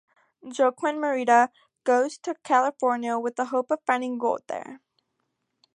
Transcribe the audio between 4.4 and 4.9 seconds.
there.